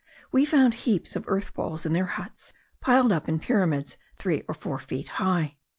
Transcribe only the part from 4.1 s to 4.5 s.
three